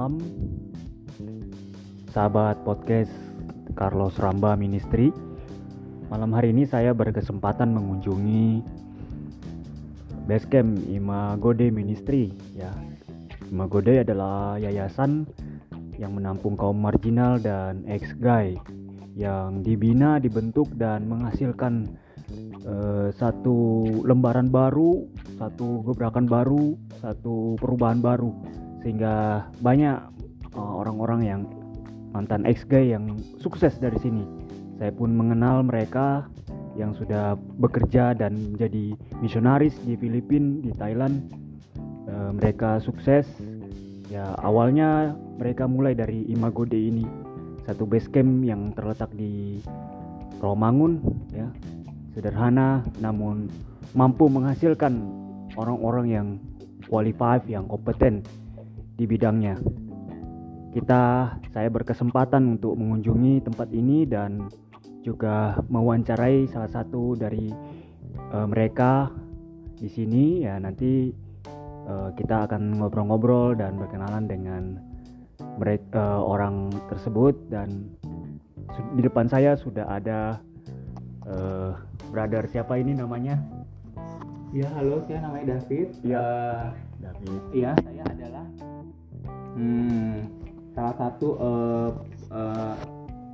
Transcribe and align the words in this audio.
malam 0.00 0.16
Sahabat 2.08 2.56
podcast 2.64 3.12
Carlos 3.76 4.16
Ramba 4.16 4.56
Ministry 4.56 5.12
Malam 6.08 6.32
hari 6.32 6.56
ini 6.56 6.64
saya 6.64 6.96
berkesempatan 6.96 7.76
mengunjungi 7.76 8.64
Basecamp 10.24 10.88
Imagode 10.88 11.68
Ministry 11.68 12.32
ya. 12.56 12.72
Imagode 13.52 14.00
adalah 14.00 14.56
yayasan 14.56 15.28
yang 16.00 16.16
menampung 16.16 16.56
kaum 16.56 16.80
marginal 16.80 17.36
dan 17.36 17.84
ex-gay 17.84 18.56
yang 19.20 19.60
dibina, 19.60 20.16
dibentuk 20.16 20.72
dan 20.80 21.12
menghasilkan 21.12 21.92
uh, 22.64 23.12
satu 23.12 23.84
lembaran 24.08 24.48
baru, 24.48 25.04
satu 25.36 25.84
gebrakan 25.84 26.24
baru, 26.24 26.72
satu 27.04 27.60
perubahan 27.60 28.00
baru 28.00 28.32
sehingga 28.80 29.46
banyak 29.60 29.96
uh, 30.56 30.74
orang-orang 30.80 31.20
uh, 31.24 31.28
yang 31.36 31.42
mantan 32.10 32.42
ex-gay 32.48 32.90
yang 32.90 33.16
sukses 33.38 33.76
dari 33.78 33.96
sini. 34.02 34.24
Saya 34.80 34.90
pun 34.90 35.12
mengenal 35.12 35.62
mereka 35.62 36.26
yang 36.74 36.96
sudah 36.96 37.36
bekerja 37.60 38.16
dan 38.16 38.56
menjadi 38.56 38.96
misionaris 39.20 39.76
di 39.84 39.94
Filipina, 39.94 40.64
di 40.64 40.72
Thailand. 40.74 41.28
Uh, 42.08 42.32
mereka 42.34 42.80
sukses. 42.82 43.28
Ya, 44.10 44.34
awalnya 44.42 45.14
mereka 45.38 45.70
mulai 45.70 45.94
dari 45.94 46.26
Imagode 46.26 46.74
ini, 46.74 47.06
satu 47.62 47.86
base 47.86 48.10
camp 48.10 48.42
yang 48.42 48.74
terletak 48.74 49.06
di 49.14 49.62
Romangun 50.42 50.98
ya. 51.30 51.46
Sederhana 52.10 52.82
namun 52.98 53.46
mampu 53.94 54.26
menghasilkan 54.26 54.98
orang-orang 55.54 56.06
yang 56.10 56.28
qualified, 56.90 57.46
yang 57.46 57.70
kompeten 57.70 58.26
di 59.00 59.08
bidangnya. 59.08 59.56
Kita 60.76 61.32
saya 61.56 61.72
berkesempatan 61.72 62.60
untuk 62.60 62.76
mengunjungi 62.76 63.48
tempat 63.48 63.72
ini 63.72 64.04
dan 64.04 64.52
juga 65.00 65.56
mewawancarai 65.72 66.44
salah 66.52 66.68
satu 66.68 67.16
dari 67.16 67.48
uh, 68.36 68.44
mereka 68.44 69.08
di 69.80 69.88
sini. 69.88 70.44
Ya 70.44 70.60
nanti 70.60 71.16
uh, 71.88 72.12
kita 72.12 72.44
akan 72.44 72.76
ngobrol-ngobrol 72.76 73.56
dan 73.56 73.80
berkenalan 73.80 74.28
dengan 74.28 74.76
mereka 75.56 76.20
uh, 76.20 76.20
eh, 76.20 76.30
orang 76.36 76.56
tersebut. 76.92 77.34
Dan 77.48 77.88
di 78.94 79.00
depan 79.00 79.32
saya 79.32 79.56
sudah 79.56 79.88
ada 79.88 80.44
uh, 81.24 81.72
brother 82.12 82.44
siapa 82.52 82.76
ini 82.76 82.92
namanya? 82.92 83.40
Ya 84.52 84.68
halo 84.76 85.00
saya 85.08 85.24
namanya 85.24 85.56
David. 85.56 85.88
Ya. 86.04 86.20
Uh, 86.20 86.64
David. 87.00 87.42
iya 87.56 87.72
saya 87.80 88.04
adalah 88.12 88.44
hmm, 89.60 90.16
salah 90.72 90.94
satu 90.96 91.28
uh, 91.36 91.90
uh, 92.32 92.74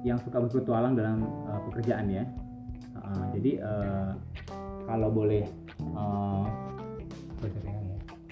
yang 0.02 0.18
suka 0.26 0.42
berpetualang 0.42 0.98
dalam 0.98 1.22
uh, 1.46 1.62
pekerjaan 1.70 2.10
ya. 2.10 2.24
Uh, 2.98 3.24
jadi 3.38 3.62
uh, 3.62 4.10
kalau 4.90 5.08
boleh 5.14 5.46
uh, 5.94 6.46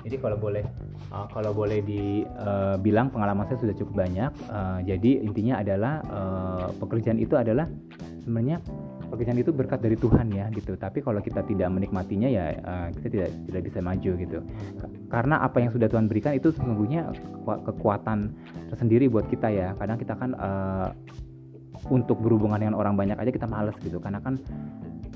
jadi 0.05 0.21
kalau 0.21 0.37
boleh 0.37 0.67
uh, 1.15 1.27
kalau 1.31 1.55
boleh 1.57 1.81
dibilang 1.81 3.09
uh, 3.09 3.13
pengalaman 3.15 3.47
saya 3.49 3.59
sudah 3.63 3.77
cukup 3.79 4.05
banyak. 4.05 4.31
Uh, 4.51 4.79
jadi 4.85 5.25
intinya 5.25 5.63
adalah 5.63 5.95
uh, 6.11 6.69
pekerjaan 6.83 7.17
itu 7.23 7.39
adalah 7.39 7.71
sebenarnya 8.27 8.59
pekerjaan 9.15 9.39
itu 9.39 9.55
berkat 9.55 9.79
dari 9.79 9.95
Tuhan 9.95 10.29
ya 10.35 10.51
gitu. 10.51 10.75
Tapi 10.75 11.01
kalau 11.01 11.23
kita 11.23 11.47
tidak 11.47 11.71
menikmatinya 11.71 12.27
ya 12.27 12.51
uh, 12.61 12.89
kita 12.99 13.09
tidak 13.09 13.31
tidak 13.47 13.63
bisa 13.71 13.79
maju 13.79 14.11
gitu. 14.19 14.39
Karena 15.09 15.41
apa 15.41 15.63
yang 15.63 15.71
sudah 15.71 15.87
Tuhan 15.87 16.11
berikan 16.11 16.35
itu 16.35 16.51
sesungguhnya 16.51 17.15
kekuatan 17.47 18.35
tersendiri 18.75 19.07
buat 19.07 19.31
kita 19.31 19.49
ya. 19.55 19.73
Kadang 19.79 19.97
kita 20.03 20.19
kan 20.19 20.35
uh, 20.35 20.91
untuk 21.89 22.19
berhubungan 22.19 22.59
dengan 22.59 22.75
orang 22.75 22.99
banyak 22.99 23.15
aja 23.15 23.31
kita 23.31 23.47
males 23.47 23.79
gitu. 23.81 24.03
Karena 24.03 24.19
kan 24.19 24.37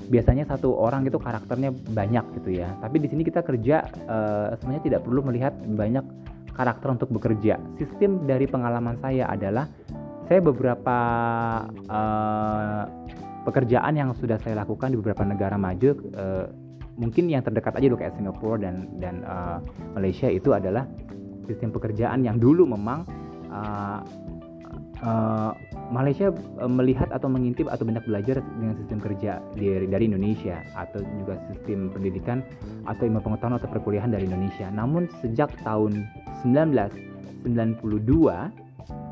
biasanya 0.09 0.47
satu 0.47 0.73
orang 0.73 1.05
itu 1.05 1.19
karakternya 1.19 1.75
banyak 1.93 2.25
gitu 2.41 2.63
ya. 2.63 2.71
Tapi 2.81 2.97
di 3.03 3.07
sini 3.11 3.21
kita 3.27 3.43
kerja 3.43 3.85
uh, 4.07 4.55
sebenarnya 4.57 4.83
tidak 4.87 5.01
perlu 5.05 5.21
melihat 5.27 5.53
banyak 5.67 6.01
karakter 6.55 6.87
untuk 6.91 7.09
bekerja. 7.13 7.61
Sistem 7.77 8.25
dari 8.25 8.49
pengalaman 8.49 8.97
saya 8.99 9.29
adalah 9.29 9.69
saya 10.29 10.45
beberapa 10.45 10.97
uh, 11.89 12.83
pekerjaan 13.47 13.95
yang 13.95 14.11
sudah 14.15 14.39
saya 14.41 14.59
lakukan 14.59 14.91
di 14.91 14.97
beberapa 14.99 15.23
negara 15.23 15.55
maju 15.55 15.95
uh, 16.15 16.45
mungkin 16.99 17.31
yang 17.31 17.39
terdekat 17.39 17.79
aja 17.79 17.87
dulu 17.87 18.03
kayak 18.03 18.15
Singapura 18.19 18.59
dan 18.59 18.91
dan 18.99 19.23
uh, 19.23 19.63
Malaysia 19.95 20.27
itu 20.27 20.51
adalah 20.51 20.83
sistem 21.47 21.71
pekerjaan 21.71 22.27
yang 22.27 22.37
dulu 22.37 22.67
memang 22.67 23.07
uh, 23.49 24.03
uh, 25.01 25.51
Malaysia 25.89 26.29
melihat 26.69 27.09
atau 27.09 27.25
mengintip 27.31 27.65
atau 27.65 27.81
banyak 27.81 28.05
belajar 28.05 28.45
dengan 28.61 28.77
sistem 28.77 29.01
kerja 29.01 29.41
dari, 29.57 29.89
dari 29.89 30.05
Indonesia 30.05 30.61
atau 30.77 31.01
juga 31.17 31.41
sistem 31.49 31.89
pendidikan 31.89 32.45
atau 32.85 33.09
ilmu 33.09 33.17
pengetahuan 33.25 33.57
atau 33.57 33.69
perkuliahan 33.73 34.13
dari 34.13 34.29
Indonesia. 34.29 34.69
Namun 34.69 35.09
sejak 35.25 35.49
tahun 35.65 36.05
1992 36.45 38.68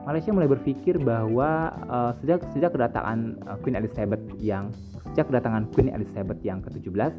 Malaysia 0.08 0.32
mulai 0.32 0.48
berpikir 0.48 0.96
bahwa 1.04 1.76
uh, 1.92 2.12
sejak 2.24 2.40
sejak 2.56 2.72
kedatangan 2.72 3.36
uh, 3.44 3.60
Queen 3.60 3.76
Elizabeth 3.76 4.24
yang 4.40 4.72
sejak 5.12 5.28
kedatangan 5.28 5.68
Queen 5.76 5.92
Elizabeth 5.92 6.40
yang 6.48 6.64
ke-17 6.64 7.12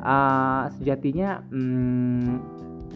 uh, 0.00 0.72
sejatinya 0.80 1.44
um, 1.52 2.40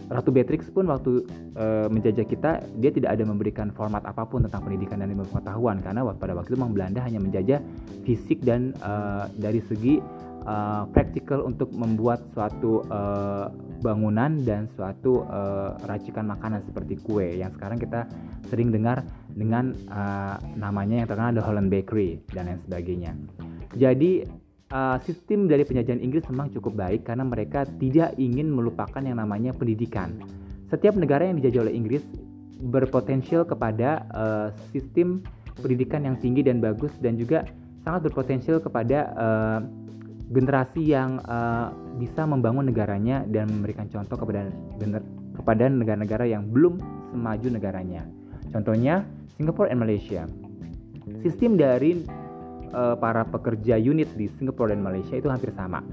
Ratu 0.05 0.29
Beatrix 0.29 0.69
pun 0.69 0.85
waktu 0.85 1.25
uh, 1.57 1.89
menjajah 1.89 2.25
kita 2.29 2.61
dia 2.77 2.91
tidak 2.93 3.17
ada 3.17 3.25
memberikan 3.25 3.73
format 3.73 4.05
apa 4.05 4.21
pun 4.25 4.45
tentang 4.45 4.61
pendidikan 4.61 5.01
dan 5.01 5.09
ilmu 5.09 5.25
pengetahuan. 5.33 5.81
Karena 5.81 6.05
pada 6.13 6.37
waktu 6.37 6.53
itu 6.53 6.57
memang 6.61 6.77
Belanda 6.77 7.01
hanya 7.01 7.17
menjajah 7.17 7.57
fisik 8.05 8.45
dan 8.45 8.77
uh, 8.85 9.25
dari 9.41 9.65
segi 9.65 9.97
uh, 10.45 10.85
praktikal 10.93 11.41
untuk 11.41 11.73
membuat 11.73 12.21
suatu 12.37 12.85
uh, 12.85 13.49
bangunan 13.81 14.43
dan 14.43 14.67
suatu 14.75 15.25
uh, 15.27 15.75
racikan 15.87 16.27
makanan 16.29 16.63
seperti 16.67 16.99
kue 17.01 17.39
yang 17.39 17.51
sekarang 17.55 17.79
kita 17.79 18.07
sering 18.47 18.71
dengar 18.71 19.03
dengan 19.31 19.75
uh, 19.91 20.39
namanya 20.55 21.03
yang 21.03 21.07
terkenal 21.07 21.35
The 21.35 21.43
Holland 21.43 21.69
Bakery 21.71 22.21
dan 22.31 22.47
lain 22.51 22.61
sebagainya. 22.63 23.11
Jadi 23.75 24.23
uh, 24.71 24.97
sistem 25.03 25.51
dari 25.51 25.67
penjajahan 25.67 25.99
Inggris 25.99 26.25
memang 26.31 26.51
cukup 26.55 26.79
baik 26.79 27.07
karena 27.07 27.27
mereka 27.27 27.67
tidak 27.79 28.15
ingin 28.15 28.49
melupakan 28.49 29.01
yang 29.03 29.19
namanya 29.19 29.51
pendidikan. 29.51 30.15
Setiap 30.71 30.97
negara 30.97 31.27
yang 31.27 31.37
dijajah 31.39 31.69
oleh 31.69 31.75
Inggris 31.75 32.03
berpotensial 32.71 33.43
kepada 33.45 34.07
uh, 34.15 34.47
sistem 34.71 35.21
pendidikan 35.59 36.03
yang 36.03 36.15
tinggi 36.19 36.41
dan 36.43 36.59
bagus 36.59 36.91
dan 36.99 37.15
juga 37.15 37.45
sangat 37.85 38.09
berpotensial 38.09 38.57
kepada 38.57 39.13
uh, 39.13 39.59
generasi 40.33 40.81
yang 40.81 41.21
uh, 41.29 41.69
bisa 42.01 42.25
membangun 42.25 42.65
negaranya 42.65 43.21
dan 43.29 43.49
memberikan 43.49 43.85
contoh 43.89 44.17
kepada 44.17 44.49
kepada 45.37 45.69
negara-negara 45.69 46.25
yang 46.25 46.49
belum 46.49 46.81
semaju 47.13 47.47
negaranya. 47.53 48.03
Contohnya 48.49 49.05
Singapura 49.37 49.69
dan 49.69 49.79
Malaysia. 49.83 50.25
Sistem 51.21 51.59
dari 51.59 52.01
uh, 52.73 52.95
para 52.97 53.27
pekerja 53.27 53.77
unit 53.77 54.09
di 54.17 54.31
Singapura 54.39 54.73
dan 54.73 54.81
Malaysia 54.81 55.13
itu 55.13 55.29
hampir 55.29 55.53
sama. 55.53 55.85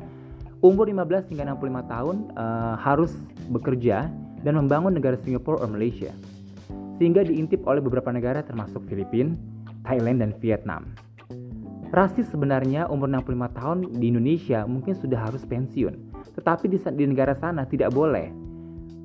Umur 0.62 0.86
15 0.86 1.28
hingga 1.34 1.58
65 1.58 1.92
tahun 1.92 2.16
uh, 2.38 2.74
harus 2.78 3.12
bekerja 3.50 4.06
dan 4.46 4.54
membangun 4.56 4.94
negara 4.94 5.18
Singapura 5.20 5.60
atau 5.62 5.74
Malaysia. 5.74 6.14
Sehingga 6.96 7.26
diintip 7.26 7.66
oleh 7.66 7.82
beberapa 7.82 8.14
negara 8.14 8.46
termasuk 8.46 8.86
Filipina, 8.86 9.34
Thailand 9.82 10.22
dan 10.22 10.30
Vietnam. 10.38 10.86
Rasis 11.92 12.24
sebenarnya 12.32 12.88
umur 12.88 13.04
65 13.04 13.52
tahun 13.52 13.78
di 14.00 14.08
Indonesia 14.08 14.64
mungkin 14.64 14.96
sudah 14.96 15.28
harus 15.28 15.44
pensiun, 15.44 15.92
tetapi 16.40 16.64
di, 16.64 16.80
di 16.80 17.04
negara 17.04 17.36
sana 17.36 17.68
tidak 17.68 17.92
boleh. 17.92 18.32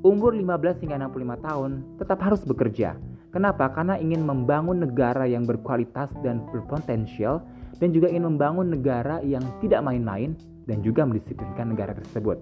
Umur 0.08 0.32
15 0.32 0.88
hingga 0.88 0.96
65 0.96 1.44
tahun 1.44 1.72
tetap 2.00 2.24
harus 2.24 2.48
bekerja. 2.48 2.96
Kenapa? 3.36 3.76
Karena 3.76 4.00
ingin 4.00 4.24
membangun 4.24 4.80
negara 4.80 5.28
yang 5.28 5.44
berkualitas 5.44 6.16
dan 6.24 6.48
berpotensial 6.48 7.44
dan 7.76 7.92
juga 7.92 8.08
ingin 8.08 8.32
membangun 8.32 8.72
negara 8.72 9.20
yang 9.20 9.44
tidak 9.60 9.84
main-main 9.84 10.40
dan 10.64 10.80
juga 10.80 11.04
mendisiplinkan 11.04 11.76
negara 11.76 11.92
tersebut. 11.92 12.40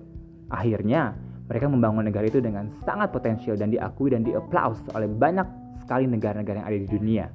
Akhirnya, 0.54 1.18
mereka 1.50 1.74
membangun 1.74 2.06
negara 2.06 2.30
itu 2.30 2.38
dengan 2.38 2.70
sangat 2.86 3.10
potensial 3.10 3.58
dan 3.58 3.74
diakui 3.74 4.14
dan 4.14 4.22
diaplaus 4.22 4.78
oleh 4.94 5.10
banyak 5.10 5.50
sekali 5.82 6.06
negara-negara 6.06 6.62
yang 6.62 6.70
ada 6.70 6.78
di 6.78 6.90
dunia 6.94 7.26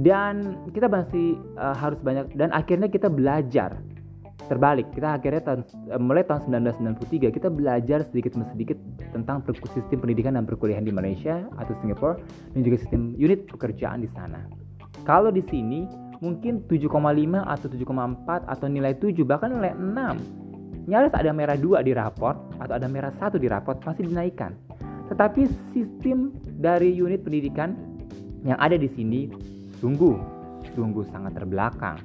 dan 0.00 0.56
kita 0.72 0.88
masih 0.88 1.36
uh, 1.60 1.76
harus 1.76 2.00
banyak 2.00 2.32
dan 2.32 2.48
akhirnya 2.56 2.88
kita 2.88 3.12
belajar 3.12 3.76
terbalik. 4.48 4.88
Kita 4.92 5.20
akhirnya 5.20 5.42
tahun, 5.44 5.60
uh, 5.92 6.00
mulai 6.00 6.24
tahun 6.24 6.48
1993 6.64 7.28
kita 7.28 7.48
belajar 7.52 8.04
sedikit 8.08 8.36
demi 8.36 8.48
sedikit 8.56 8.78
tentang 9.12 9.44
sistem 9.72 10.00
pendidikan 10.00 10.36
dan 10.36 10.48
perkuliahan 10.48 10.84
di 10.84 10.92
Malaysia 10.92 11.44
atau 11.60 11.76
Singapura 11.84 12.16
dan 12.56 12.60
juga 12.64 12.76
sistem 12.80 13.12
unit 13.20 13.44
pekerjaan 13.52 14.00
di 14.00 14.08
sana. 14.12 14.40
Kalau 15.04 15.28
di 15.28 15.44
sini 15.44 15.84
mungkin 16.22 16.62
7,5 16.70 16.86
atau 17.42 17.66
7,4 17.66 18.46
atau 18.46 18.66
nilai 18.70 18.94
7 18.94 19.26
bahkan 19.26 19.50
nilai 19.50 19.74
6 19.74 20.86
nyaris 20.86 21.14
ada 21.14 21.34
merah 21.34 21.58
2 21.58 21.82
di 21.82 21.92
raport 21.92 22.38
atau 22.62 22.74
ada 22.78 22.86
merah 22.86 23.10
1 23.10 23.38
di 23.38 23.50
raport 23.50 23.82
masih 23.82 24.06
dinaikkan. 24.06 24.54
Tetapi 25.10 25.44
sistem 25.74 26.32
dari 26.62 26.94
unit 26.94 27.26
pendidikan 27.26 27.74
yang 28.46 28.58
ada 28.58 28.78
di 28.78 28.88
sini 28.94 29.28
sungguh 29.82 30.42
sungguh 30.70 31.02
sangat 31.10 31.34
terbelakang. 31.34 31.98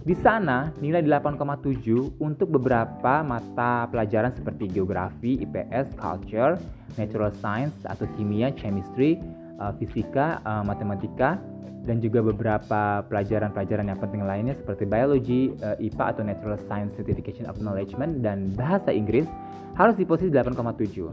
Di 0.00 0.16
sana 0.24 0.72
nilai 0.80 1.04
8,7 1.04 2.16
untuk 2.24 2.48
beberapa 2.56 3.20
mata 3.20 3.84
pelajaran 3.92 4.32
seperti 4.32 4.72
geografi, 4.72 5.44
IPS, 5.44 5.92
culture, 6.00 6.56
natural 6.96 7.28
science 7.36 7.76
atau 7.84 8.08
kimia, 8.16 8.48
chemistry, 8.56 9.20
uh, 9.60 9.76
fisika, 9.76 10.40
uh, 10.48 10.64
matematika 10.64 11.36
dan 11.84 12.00
juga 12.00 12.24
beberapa 12.24 13.04
pelajaran-pelajaran 13.12 13.92
yang 13.92 14.00
penting 14.00 14.24
lainnya 14.24 14.56
seperti 14.56 14.88
biology, 14.88 15.52
uh, 15.60 15.76
IPA 15.76 16.04
atau 16.16 16.22
natural 16.24 16.58
science 16.64 16.96
certification 16.96 17.44
of 17.44 17.60
acknowledgement 17.60 18.24
dan 18.24 18.56
bahasa 18.56 18.88
Inggris 18.88 19.28
harus 19.76 20.00
di 20.00 20.08
posisi 20.08 20.32
8,7. 20.32 21.12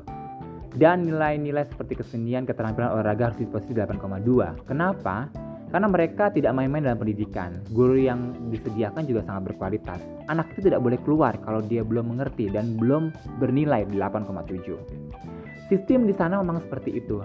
Dan 0.79 1.03
nilai-nilai 1.03 1.67
seperti 1.67 1.99
kesenian, 1.99 2.47
keterampilan 2.47 2.95
olahraga 2.95 3.31
harus 3.31 3.39
di 3.39 3.47
posisi 3.49 3.75
8,2. 3.75 4.63
Kenapa? 4.63 5.27
Karena 5.67 5.87
mereka 5.91 6.31
tidak 6.31 6.55
main-main 6.55 6.87
dalam 6.87 6.99
pendidikan. 6.99 7.59
Guru 7.75 7.99
yang 7.99 8.31
disediakan 8.47 9.03
juga 9.03 9.27
sangat 9.27 9.51
berkualitas. 9.51 9.99
Anak 10.31 10.55
itu 10.55 10.71
tidak 10.71 10.79
boleh 10.79 10.99
keluar 11.03 11.35
kalau 11.43 11.59
dia 11.59 11.83
belum 11.83 12.15
mengerti 12.15 12.47
dan 12.47 12.79
belum 12.79 13.11
bernilai 13.43 13.83
8,7. 13.91 14.79
Sistem 15.67 16.07
di 16.07 16.15
sana 16.15 16.39
memang 16.39 16.63
seperti 16.63 17.03
itu. 17.03 17.19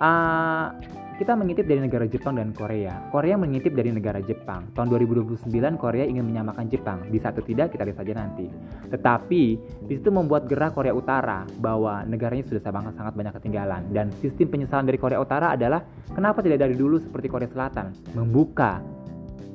Uh, 0.00 0.72
kita 1.20 1.36
mengintip 1.36 1.68
dari 1.68 1.84
negara 1.84 2.08
Jepang 2.08 2.40
dan 2.40 2.56
Korea. 2.56 2.96
Korea 3.12 3.36
mengintip 3.36 3.76
dari 3.76 3.92
negara 3.92 4.24
Jepang. 4.24 4.72
Tahun 4.72 4.88
2029 4.88 5.52
Korea 5.76 6.08
ingin 6.08 6.24
menyamakan 6.24 6.64
Jepang. 6.72 7.04
Bisa 7.12 7.28
atau 7.28 7.44
tidak 7.44 7.76
kita 7.76 7.84
lihat 7.84 8.00
saja 8.00 8.16
nanti. 8.16 8.48
Tetapi 8.88 9.42
di 9.84 9.92
situ 10.00 10.08
membuat 10.08 10.48
gerak 10.48 10.72
Korea 10.72 10.96
Utara 10.96 11.44
bahwa 11.60 12.08
negaranya 12.08 12.48
sudah 12.48 12.64
sangat 12.64 12.96
sangat 12.96 13.12
banyak 13.12 13.36
ketinggalan 13.36 13.92
dan 13.92 14.08
sistem 14.24 14.48
penyesalan 14.48 14.88
dari 14.88 14.96
Korea 14.96 15.20
Utara 15.20 15.52
adalah 15.52 15.84
kenapa 16.08 16.40
tidak 16.40 16.64
dari 16.64 16.72
dulu 16.72 16.96
seperti 16.96 17.28
Korea 17.28 17.52
Selatan 17.52 17.92
membuka 18.16 18.80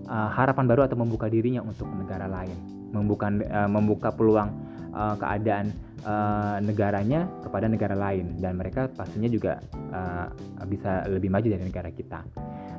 uh, 0.06 0.30
harapan 0.38 0.70
baru 0.70 0.86
atau 0.86 1.02
membuka 1.02 1.26
dirinya 1.34 1.66
untuk 1.66 1.90
negara 1.98 2.30
lain, 2.30 2.54
membuka 2.94 3.34
uh, 3.34 3.66
membuka 3.66 4.14
peluang 4.14 4.54
uh, 4.96 5.16
keadaan 5.20 5.76
uh, 6.08 6.58
negaranya 6.64 7.28
kepada 7.44 7.68
negara 7.68 7.94
lain 7.94 8.40
dan 8.40 8.56
mereka 8.56 8.88
pastinya 8.96 9.28
juga 9.28 9.60
uh, 9.92 10.32
bisa 10.66 11.04
lebih 11.12 11.30
maju 11.30 11.48
dari 11.52 11.64
negara 11.68 11.92
kita. 11.92 12.24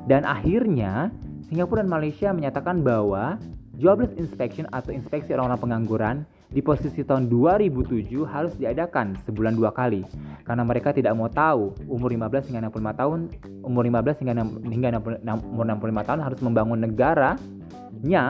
Dan 0.09 0.25
akhirnya 0.25 1.13
Singapura 1.47 1.85
dan 1.85 1.91
Malaysia 1.91 2.29
menyatakan 2.33 2.83
bahwa 2.83 3.39
jobless 3.77 4.11
inspection 4.17 4.65
atau 4.73 4.89
inspeksi 4.91 5.31
orang-orang 5.37 5.61
pengangguran 5.61 6.15
di 6.47 6.63
posisi 6.63 7.03
tahun 7.03 7.27
2007 7.27 8.07
harus 8.23 8.55
diadakan 8.55 9.19
sebulan 9.27 9.53
dua 9.59 9.75
kali 9.75 10.07
karena 10.47 10.63
mereka 10.63 10.95
tidak 10.95 11.11
mau 11.11 11.27
tahu 11.27 11.75
umur 11.91 12.07
15 12.07 12.51
hingga 12.51 12.71
65 12.71 12.99
tahun 13.03 13.19
umur 13.67 13.83
15 13.83 14.21
hingga 14.23 14.33
hingga 14.63 14.89
60, 15.27 15.51
umur 15.51 15.65
65 15.67 16.07
tahun 16.07 16.19
harus 16.23 16.39
membangun 16.39 16.79
negaranya 16.87 18.23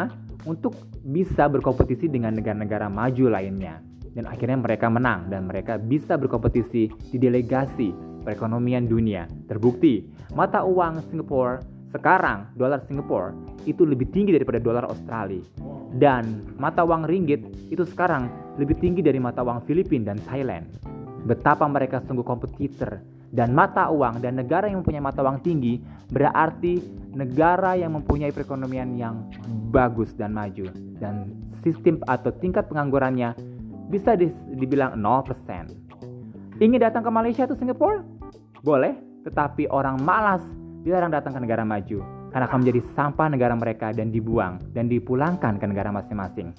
untuk 0.49 0.73
bisa 1.07 1.47
berkompetisi 1.47 2.11
dengan 2.11 2.35
negara-negara 2.35 2.91
maju 2.91 3.31
lainnya 3.31 3.79
dan 4.11 4.27
akhirnya 4.27 4.59
mereka 4.59 4.91
menang 4.91 5.31
dan 5.31 5.47
mereka 5.47 5.79
bisa 5.79 6.19
berkompetisi 6.19 6.91
di 6.91 7.17
delegasi 7.21 7.95
perekonomian 8.27 8.89
dunia. 8.89 9.23
Terbukti, 9.47 10.03
mata 10.35 10.67
uang 10.67 11.07
Singapura 11.07 11.63
sekarang 11.95 12.51
dolar 12.59 12.83
Singapura 12.83 13.31
itu 13.63 13.87
lebih 13.87 14.11
tinggi 14.11 14.35
daripada 14.35 14.59
dolar 14.59 14.83
Australia 14.91 15.39
dan 15.95 16.43
mata 16.59 16.83
uang 16.83 17.07
ringgit 17.07 17.71
itu 17.71 17.87
sekarang 17.87 18.27
lebih 18.59 18.75
tinggi 18.75 18.99
dari 18.99 19.23
mata 19.23 19.39
uang 19.39 19.63
Filipina 19.63 20.11
dan 20.11 20.19
Thailand. 20.27 20.67
Betapa 21.23 21.63
mereka 21.71 22.03
sungguh 22.03 22.27
kompetitor 22.27 22.99
dan 23.31 23.51
mata 23.51 23.91
uang 23.91 24.23
dan 24.23 24.39
negara 24.39 24.71
yang 24.71 24.83
mempunyai 24.83 25.03
mata 25.03 25.19
uang 25.19 25.43
tinggi 25.43 25.83
berarti 26.11 26.79
negara 27.11 27.75
yang 27.75 27.97
mempunyai 27.99 28.31
perekonomian 28.31 28.95
yang 28.95 29.27
bagus 29.73 30.15
dan 30.15 30.31
maju 30.31 30.71
dan 31.01 31.35
sistem 31.65 31.99
atau 32.07 32.31
tingkat 32.39 32.69
penganggurannya 32.71 33.35
bisa 33.91 34.15
dibilang 34.55 34.99
0%. 34.99 36.59
Ingin 36.59 36.79
datang 36.81 37.03
ke 37.03 37.11
Malaysia 37.11 37.43
atau 37.47 37.55
Singapura? 37.55 38.03
Boleh, 38.63 38.95
tetapi 39.23 39.69
orang 39.71 39.99
malas 40.01 40.43
dilarang 40.83 41.11
datang 41.11 41.35
ke 41.35 41.39
negara 41.43 41.63
maju 41.67 41.99
karena 42.31 42.45
akan 42.47 42.59
menjadi 42.63 42.81
sampah 42.95 43.27
negara 43.31 43.53
mereka 43.55 43.91
dan 43.95 44.11
dibuang 44.11 44.59
dan 44.75 44.91
dipulangkan 44.91 45.59
ke 45.59 45.65
negara 45.67 45.91
masing-masing. 45.91 46.51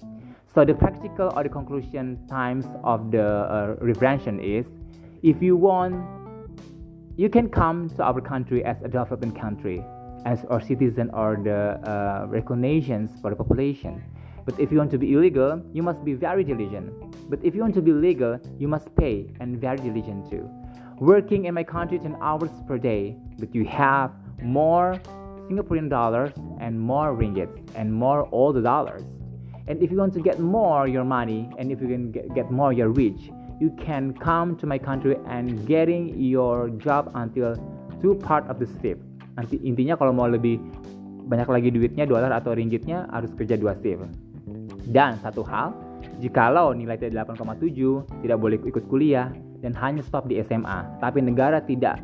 So 0.56 0.65
the 0.65 0.73
practical 0.73 1.29
or 1.37 1.44
the 1.44 1.53
conclusion 1.53 2.19
times 2.26 2.65
of 2.82 3.12
the 3.12 3.47
uh, 3.47 3.76
reflection 3.85 4.41
is 4.41 4.65
if 5.20 5.44
you 5.44 5.55
want 5.55 6.00
you 7.19 7.29
can 7.29 7.50
come 7.50 7.91
to 7.91 8.03
our 8.03 8.20
country 8.20 8.65
as 8.65 8.81
a 8.81 8.88
developing 8.88 9.32
country 9.32 9.85
as 10.25 10.44
our 10.47 10.61
citizen 10.61 11.11
or 11.12 11.37
the 11.37 11.76
uh, 11.85 12.26
recognitions 12.29 13.11
for 13.20 13.31
the 13.31 13.37
population 13.37 14.03
But 14.49 14.59
if 14.59 14.73
you 14.73 14.79
want 14.79 14.91
to 14.93 14.99
be 14.99 15.12
illegal, 15.12 15.61
you 15.75 15.82
must 15.82 16.03
be 16.06 16.15
very 16.15 16.43
diligent. 16.43 16.88
But 17.29 17.38
if 17.44 17.55
you 17.55 17.61
want 17.61 17.75
to 17.75 17.82
be 17.82 17.93
legal, 17.93 18.41
you 18.59 18.67
must 18.67 18.88
pay 18.97 19.26
and 19.41 19.61
very 19.61 19.76
diligent 19.76 20.31
too. 20.31 20.49
Working 21.00 21.44
in 21.44 21.53
my 21.53 21.65
country 21.65 21.99
10 21.99 22.17
hours 22.23 22.49
per 22.67 22.79
day, 22.79 23.19
but 23.38 23.55
you 23.55 23.67
have 23.67 24.11
more 24.43 24.97
Singaporean 25.50 25.91
dollars 25.91 26.32
and 26.61 26.81
more 26.81 27.15
ringgits 27.15 27.61
and 27.75 27.93
more 27.93 28.23
all 28.31 28.55
the 28.55 28.62
dollars. 28.62 29.03
And 29.67 29.82
if 29.82 29.91
you 29.91 29.99
want 29.99 30.15
to 30.15 30.23
get 30.23 30.41
more 30.41 30.88
your 30.88 31.05
money 31.05 31.50
and 31.59 31.70
if 31.70 31.82
you 31.82 31.88
can 31.88 32.11
get, 32.11 32.35
get 32.35 32.50
more 32.50 32.73
your 32.73 32.88
rich, 32.88 33.29
you 33.58 33.75
can 33.75 34.14
come 34.14 34.55
to 34.58 34.64
my 34.66 34.78
country 34.78 35.19
and 35.26 35.66
getting 35.66 36.14
your 36.14 36.70
job 36.78 37.10
until 37.14 37.58
two 37.99 38.14
part 38.22 38.46
of 38.46 38.62
the 38.62 38.69
shift. 38.78 39.02
Nanti 39.34 39.58
intinya 39.62 39.99
kalau 39.99 40.14
mau 40.14 40.31
lebih 40.31 40.58
banyak 41.28 41.46
lagi 41.50 41.69
duitnya 41.70 42.06
dolar 42.06 42.31
atau 42.32 42.55
ringgitnya 42.55 43.06
harus 43.10 43.31
kerja 43.34 43.58
dua 43.58 43.75
shift. 43.78 44.06
Dan 44.88 45.20
satu 45.20 45.44
hal, 45.44 45.76
jikalau 46.22 46.72
nilai 46.72 46.96
tidak 46.96 47.28
8,7 47.28 48.25
tidak 48.25 48.38
boleh 48.40 48.56
ikut 48.64 48.84
kuliah 48.88 49.28
dan 49.60 49.76
hanya 49.76 50.00
stop 50.00 50.31
di 50.31 50.40
SMA, 50.40 50.87
tapi 51.02 51.20
negara 51.20 51.60
tidak 51.60 52.00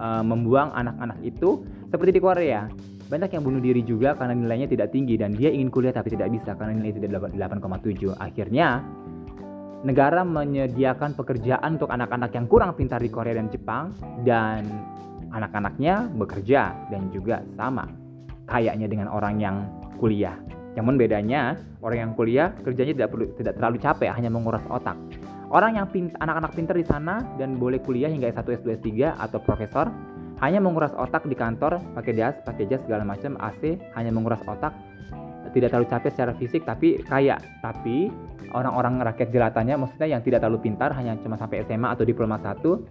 uh, 0.00 0.24
membuang 0.24 0.72
anak-anak 0.72 1.18
itu 1.20 1.60
seperti 1.92 2.16
di 2.16 2.20
Korea. 2.22 2.70
Banyak 3.12 3.36
yang 3.36 3.44
bunuh 3.44 3.60
diri 3.60 3.84
juga 3.84 4.16
karena 4.16 4.32
nilainya 4.32 4.72
tidak 4.72 4.96
tinggi 4.96 5.20
dan 5.20 5.36
dia 5.36 5.52
ingin 5.52 5.68
kuliah 5.68 5.92
tapi 5.92 6.16
tidak 6.16 6.32
bisa 6.32 6.56
karena 6.56 6.80
nilai 6.80 6.96
tidak 6.96 7.28
8,7. 7.36 8.16
Akhirnya 8.16 8.80
negara 9.82 10.22
menyediakan 10.22 11.18
pekerjaan 11.18 11.78
untuk 11.78 11.90
anak-anak 11.90 12.30
yang 12.34 12.46
kurang 12.46 12.74
pintar 12.78 13.02
di 13.02 13.10
Korea 13.10 13.34
dan 13.34 13.50
Jepang 13.50 13.94
dan 14.22 14.62
anak-anaknya 15.34 16.12
bekerja 16.14 16.74
dan 16.92 17.10
juga 17.10 17.42
sama 17.58 17.90
kayaknya 18.46 18.86
dengan 18.86 19.10
orang 19.10 19.42
yang 19.42 19.66
kuliah. 19.98 20.38
Namun 20.78 20.96
bedanya 20.96 21.58
orang 21.84 21.98
yang 22.08 22.12
kuliah 22.16 22.54
kerjanya 22.64 22.94
tidak 22.96 23.10
perlu 23.12 23.26
tidak 23.36 23.54
terlalu 23.58 23.76
capek, 23.82 24.10
hanya 24.14 24.30
menguras 24.32 24.64
otak. 24.70 24.96
Orang 25.52 25.76
yang 25.76 25.84
anak-anak 26.16 26.56
pintar 26.56 26.76
di 26.80 26.86
sana 26.88 27.20
dan 27.36 27.60
boleh 27.60 27.76
kuliah 27.84 28.08
hingga 28.08 28.32
S1, 28.32 28.64
S2, 28.64 28.80
S3 28.80 28.88
atau 29.20 29.36
profesor 29.44 29.84
hanya 30.40 30.58
menguras 30.58 30.90
otak 30.96 31.28
di 31.28 31.36
kantor, 31.36 31.78
pakai 31.92 32.16
jas, 32.16 32.34
pakai 32.42 32.66
jas 32.66 32.82
segala 32.82 33.04
macam, 33.06 33.36
AC, 33.38 33.78
hanya 33.94 34.10
menguras 34.10 34.42
otak, 34.42 34.74
tidak 35.52 35.72
terlalu 35.72 35.88
capek 35.88 36.10
secara 36.12 36.32
fisik 36.36 36.62
tapi 36.64 37.00
kaya. 37.04 37.36
Tapi 37.60 38.10
orang-orang 38.52 39.00
rakyat 39.00 39.28
jelatanya 39.32 39.80
maksudnya 39.80 40.18
yang 40.18 40.22
tidak 40.24 40.44
terlalu 40.44 40.72
pintar 40.72 40.92
hanya 40.96 41.16
cuma 41.20 41.40
sampai 41.40 41.64
SMA 41.64 41.88
atau 41.88 42.04
diploma 42.04 42.36
satu 42.40 42.84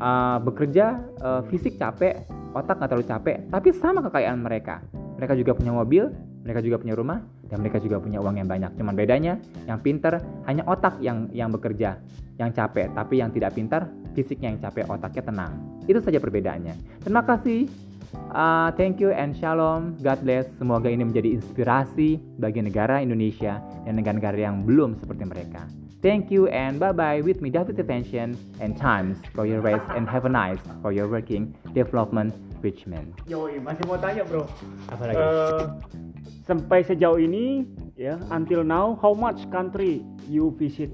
uh, 0.00 0.38
bekerja 0.40 1.00
uh, 1.20 1.42
fisik 1.48 1.80
capek, 1.80 2.24
otak 2.52 2.76
nggak 2.80 2.90
terlalu 2.92 3.06
capek, 3.08 3.36
tapi 3.48 3.68
sama 3.72 4.04
kekayaan 4.04 4.40
mereka. 4.40 4.84
Mereka 5.16 5.32
juga 5.36 5.56
punya 5.56 5.72
mobil, 5.72 6.12
mereka 6.44 6.60
juga 6.60 6.76
punya 6.76 6.92
rumah 6.92 7.18
dan 7.48 7.64
mereka 7.64 7.80
juga 7.80 7.96
punya 8.02 8.20
uang 8.20 8.36
yang 8.36 8.48
banyak. 8.48 8.76
Cuman 8.76 8.92
bedanya 8.92 9.40
yang 9.64 9.80
pintar 9.80 10.20
hanya 10.44 10.62
otak 10.68 11.00
yang 11.00 11.32
yang 11.32 11.48
bekerja, 11.48 11.96
yang 12.36 12.52
capek, 12.52 12.92
tapi 12.92 13.24
yang 13.24 13.32
tidak 13.32 13.56
pintar 13.56 13.88
fisiknya 14.12 14.52
yang 14.52 14.60
capek, 14.60 14.84
otaknya 14.88 15.22
tenang. 15.24 15.52
Itu 15.88 16.00
saja 16.04 16.20
perbedaannya. 16.20 17.04
Terima 17.04 17.24
kasih. 17.24 17.68
Uh, 18.36 18.68
thank 18.76 19.00
you 19.00 19.12
and 19.12 19.32
shalom. 19.36 19.96
God 20.04 20.20
bless. 20.20 20.44
Semoga 20.60 20.92
ini 20.92 21.08
menjadi 21.08 21.40
inspirasi 21.40 22.20
bagi 22.36 22.60
negara 22.60 23.00
Indonesia 23.00 23.64
dan 23.88 23.96
negara-negara 23.96 24.36
yang 24.36 24.66
belum 24.68 25.00
seperti 25.00 25.24
mereka. 25.24 25.64
Thank 26.04 26.28
you 26.28 26.46
and 26.52 26.76
bye 26.76 26.92
bye 26.92 27.24
with 27.24 27.40
me 27.40 27.48
David 27.48 27.80
Attention 27.80 28.36
and 28.60 28.76
times 28.76 29.16
for 29.32 29.48
your 29.48 29.64
rest 29.64 29.88
and 29.96 30.04
have 30.04 30.28
a 30.28 30.32
nice 30.32 30.60
for 30.84 30.92
your 30.92 31.08
working 31.08 31.56
development 31.72 32.36
Richmond. 32.60 33.16
Yoi, 33.24 33.56
masih 33.58 33.82
mau 33.88 33.96
tanya 33.96 34.22
bro. 34.28 34.44
Apa 34.92 35.02
lagi? 35.08 35.16
Uh, 35.16 35.64
sampai 36.46 36.86
sejauh 36.86 37.18
ini 37.18 37.66
ya 37.98 38.20
until 38.30 38.62
now 38.62 38.94
how 39.00 39.16
much 39.16 39.42
country 39.50 40.04
you 40.30 40.54
visit 40.54 40.92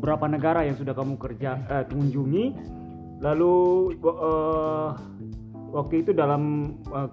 berapa 0.00 0.24
negara 0.30 0.64
yang 0.64 0.78
sudah 0.78 0.96
kamu 0.96 1.20
kerja 1.20 1.60
uh, 1.68 1.84
kunjungi 1.90 2.56
lalu 3.20 3.92
uh, 4.04 4.96
waktu 5.74 6.06
itu 6.06 6.14
dalam 6.14 6.74
uh, 6.94 7.10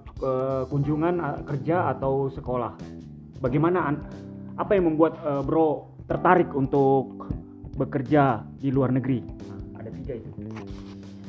kunjungan 0.69 1.17
uh, 1.17 1.41
kerja 1.49 1.97
atau 1.97 2.29
sekolah 2.29 2.77
bagaimana 3.41 3.97
apa 4.61 4.77
yang 4.77 4.93
membuat 4.93 5.17
uh, 5.25 5.41
bro 5.41 5.89
tertarik 6.05 6.53
untuk 6.53 7.25
bekerja 7.75 8.45
di 8.61 8.69
luar 8.69 8.93
negeri 8.93 9.25
ada 9.73 9.89
tiga 9.89 10.21
itu 10.21 10.29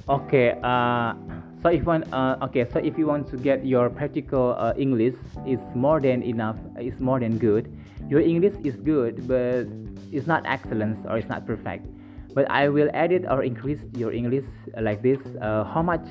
Okay. 0.09 0.59
Uh, 0.63 1.15
so 1.63 1.69
if 1.69 1.87
one, 1.87 2.03
uh, 2.13 2.37
okay, 2.43 2.67
so 2.73 2.79
if 2.79 2.99
you 2.99 3.07
want 3.07 3.29
to 3.31 3.37
get 3.37 3.65
your 3.65 3.89
practical 3.89 4.57
uh, 4.59 4.75
English 4.77 5.15
is 5.47 5.61
more 5.75 6.01
than 6.01 6.23
enough, 6.23 6.57
is 6.81 6.99
more 6.99 7.21
than 7.21 7.39
good. 7.39 7.71
Your 8.09 8.21
English 8.21 8.55
is 8.65 8.75
good, 8.83 9.29
but 9.29 9.71
it's 10.11 10.27
not 10.27 10.43
excellent 10.45 10.99
or 11.07 11.19
it's 11.19 11.29
not 11.29 11.47
perfect. 11.47 11.87
But 12.35 12.51
I 12.51 12.69
will 12.69 12.91
edit 12.95 13.25
or 13.31 13.45
increase 13.45 13.81
your 13.95 14.13
English 14.13 14.45
like 14.81 15.03
this. 15.03 15.21
Uh, 15.41 15.65
how 15.65 15.83
much, 15.83 16.03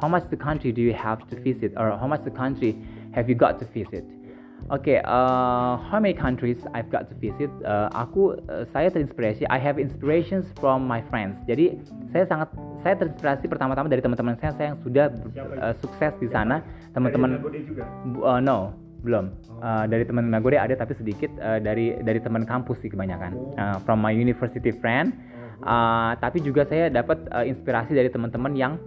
how 0.00 0.08
much 0.08 0.26
the 0.30 0.36
country 0.36 0.72
do 0.72 0.82
you 0.82 0.94
have 0.94 1.22
to 1.30 1.34
visit, 1.40 1.72
or 1.76 1.94
how 1.96 2.06
much 2.06 2.22
the 2.24 2.34
country 2.34 2.78
have 3.12 3.28
you 3.28 3.34
got 3.34 3.58
to 3.60 3.66
visit? 3.70 4.04
Oke, 4.72 4.96
okay, 4.96 4.98
uh, 5.04 5.76
how 5.76 6.00
many 6.00 6.16
countries 6.16 6.56
I've 6.72 6.88
got 6.88 7.12
to 7.12 7.14
visit? 7.20 7.52
Uh, 7.68 7.92
aku, 7.92 8.40
uh, 8.48 8.64
saya 8.72 8.88
terinspirasi. 8.88 9.44
I 9.52 9.60
have 9.60 9.76
inspirations 9.76 10.48
from 10.56 10.88
my 10.88 11.04
friends. 11.12 11.36
Jadi 11.44 11.76
saya 12.08 12.24
sangat, 12.24 12.48
saya 12.80 12.96
terinspirasi 12.96 13.44
pertama-tama 13.44 13.92
dari 13.92 14.00
teman-teman 14.00 14.40
saya, 14.40 14.56
saya 14.56 14.72
yang 14.72 14.80
sudah 14.80 15.12
uh, 15.60 15.76
sukses 15.84 16.16
di 16.16 16.32
sana. 16.32 16.64
Teman-teman, 16.96 17.44
uh, 18.24 18.40
no, 18.40 18.72
belum. 19.04 19.36
Uh, 19.60 19.84
dari 19.84 20.08
teman 20.08 20.32
Nagode 20.32 20.56
ada 20.56 20.72
tapi 20.72 20.96
sedikit. 20.96 21.28
Uh, 21.44 21.60
dari 21.60 22.00
dari 22.00 22.24
teman 22.24 22.48
kampus 22.48 22.80
sih 22.80 22.88
kebanyakan. 22.88 23.36
Uh, 23.60 23.76
from 23.84 24.00
my 24.00 24.16
university 24.16 24.72
friend. 24.72 25.12
Uh, 25.60 26.16
tapi 26.24 26.40
juga 26.40 26.64
saya 26.64 26.88
dapat 26.88 27.20
uh, 27.36 27.44
inspirasi 27.44 27.92
dari 27.92 28.08
teman-teman 28.08 28.56
yang 28.56 28.80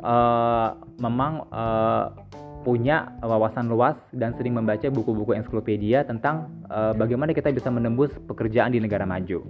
uh, 0.00 0.76
memang 0.98 1.48
uh, 1.52 2.12
punya 2.60 3.08
wawasan 3.24 3.72
luas 3.72 3.96
dan 4.12 4.36
sering 4.36 4.52
membaca 4.52 4.84
buku-buku 4.92 5.32
ensiklopedia 5.32 6.04
tentang 6.04 6.52
uh, 6.68 6.92
bagaimana 6.92 7.32
kita 7.32 7.48
bisa 7.48 7.72
menembus 7.72 8.12
pekerjaan 8.28 8.76
di 8.76 8.80
negara 8.84 9.08
maju. 9.08 9.40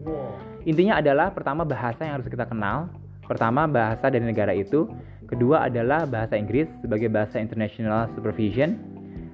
Intinya 0.63 1.03
adalah 1.03 1.35
pertama 1.35 1.67
bahasa 1.67 2.07
yang 2.07 2.23
harus 2.23 2.31
kita 2.31 2.47
kenal, 2.47 2.87
pertama 3.27 3.67
bahasa 3.67 4.15
dari 4.15 4.23
negara 4.23 4.55
itu, 4.55 4.87
kedua 5.27 5.67
adalah 5.67 6.07
bahasa 6.07 6.39
Inggris 6.39 6.71
sebagai 6.79 7.11
bahasa 7.11 7.43
international 7.43 8.07
supervision, 8.15 8.79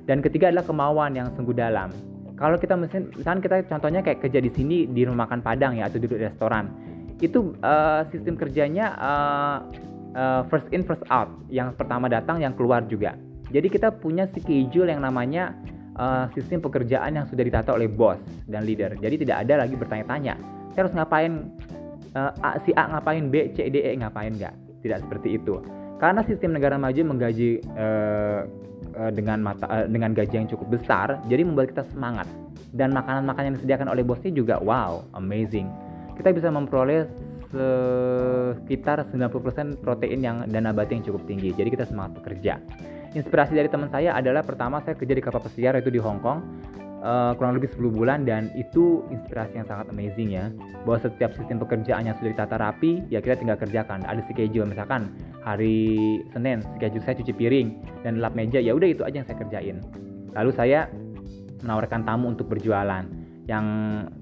dan 0.09 0.25
ketiga 0.25 0.49
adalah 0.49 0.65
kemauan 0.65 1.13
yang 1.13 1.29
sungguh 1.37 1.53
dalam. 1.53 1.93
Kalau 2.37 2.57
kita 2.61 2.77
misalnya 2.77 3.41
kita 3.41 3.57
contohnya 3.69 4.01
kayak 4.05 4.21
kerja 4.25 4.41
di 4.41 4.53
sini 4.53 4.77
di 4.89 5.09
rumah 5.09 5.25
makan 5.25 5.41
Padang 5.41 5.77
ya 5.77 5.89
atau 5.89 6.01
di 6.01 6.09
restoran, 6.09 6.69
itu 7.21 7.57
uh, 7.65 8.05
sistem 8.13 8.37
kerjanya 8.37 8.93
uh, 8.97 9.57
uh, 10.17 10.43
first 10.49 10.67
in 10.73 10.83
first 10.83 11.05
out, 11.13 11.29
yang 11.53 11.77
pertama 11.77 12.09
datang 12.09 12.41
yang 12.41 12.57
keluar 12.57 12.83
juga. 12.89 13.15
Jadi 13.53 13.71
kita 13.71 13.95
punya 13.95 14.27
schedule 14.27 14.91
yang 14.91 15.05
namanya 15.05 15.55
uh, 15.95 16.27
sistem 16.35 16.59
pekerjaan 16.59 17.15
yang 17.15 17.27
sudah 17.31 17.45
ditata 17.47 17.71
oleh 17.77 17.87
bos 17.87 18.19
dan 18.51 18.67
leader. 18.67 18.97
Jadi 18.99 19.23
tidak 19.23 19.47
ada 19.47 19.63
lagi 19.63 19.79
bertanya-tanya. 19.79 20.35
Saya 20.75 20.81
harus 20.89 20.95
ngapain 20.97 21.33
uh, 22.19 22.33
A, 22.43 22.59
si 22.67 22.75
A 22.75 22.91
ngapain 22.91 23.31
B, 23.31 23.55
C, 23.55 23.71
D, 23.71 23.87
E 23.87 23.95
ngapain 23.95 24.35
nggak? 24.35 24.83
Tidak 24.83 24.99
seperti 25.07 25.39
itu. 25.39 25.63
Karena 26.03 26.27
sistem 26.27 26.59
negara 26.59 26.77
maju 26.77 27.01
menggaji 27.15 27.63
uh, 27.79 28.45
dengan 29.13 29.45
mata 29.45 29.65
uh, 29.69 29.87
dengan 29.89 30.13
gaji 30.17 30.35
yang 30.45 30.49
cukup 30.51 30.81
besar, 30.81 31.21
jadi 31.31 31.47
membuat 31.47 31.71
kita 31.73 31.85
semangat. 31.95 32.27
Dan 32.77 32.93
makanan-makanan 32.93 33.47
yang 33.53 33.57
disediakan 33.57 33.89
oleh 33.89 34.05
bosnya 34.05 34.35
juga 34.35 34.61
wow, 34.61 35.01
amazing. 35.17 35.71
Kita 36.19 36.35
bisa 36.35 36.53
memperoleh 36.53 37.09
sekitar 37.51 39.07
90% 39.11 39.83
protein 39.83 40.21
yang 40.23 40.37
dan 40.51 40.67
nabati 40.67 40.99
yang 40.99 41.05
cukup 41.07 41.27
tinggi. 41.29 41.55
Jadi 41.55 41.69
kita 41.73 41.85
semangat 41.87 42.23
bekerja. 42.23 42.59
Inspirasi 43.17 43.57
dari 43.57 43.71
teman 43.73 43.89
saya 43.89 44.13
adalah 44.13 44.45
pertama 44.45 44.83
saya 44.85 44.93
kerja 44.99 45.17
di 45.17 45.23
kapal 45.25 45.41
pesiar 45.41 45.79
itu 45.81 45.89
di 45.89 45.97
Hong 45.97 46.21
Kong 46.21 46.39
uh, 47.07 47.33
kurang 47.39 47.57
lebih 47.57 47.71
10 47.73 47.93
bulan 47.93 48.27
dan 48.27 48.51
itu 48.59 49.07
inspirasi 49.15 49.63
yang 49.63 49.67
sangat 49.69 49.91
amazing 49.91 50.35
ya. 50.35 50.51
Bahwa 50.83 50.99
setiap 51.03 51.35
sistem 51.35 51.63
pekerjaannya 51.63 52.13
sudah 52.19 52.31
ditata 52.35 52.57
rapi 52.59 53.07
ya 53.09 53.23
kita 53.23 53.39
tinggal 53.39 53.59
kerjakan. 53.59 54.03
Ada 54.07 54.23
schedule 54.27 54.69
misalkan 54.69 55.15
hari 55.47 56.21
Senin 56.35 56.63
schedule 56.77 57.05
saya 57.07 57.17
cuci 57.23 57.33
piring 57.33 57.69
dan 58.03 58.19
lap 58.19 58.35
meja 58.35 58.59
ya 58.59 58.75
udah 58.75 58.89
itu 58.89 59.03
aja 59.07 59.23
yang 59.23 59.27
saya 59.29 59.39
kerjain. 59.39 59.77
Lalu 60.37 60.51
saya 60.53 60.91
menawarkan 61.65 62.05
tamu 62.05 62.37
untuk 62.37 62.53
berjualan 62.53 63.26
yang 63.47 63.67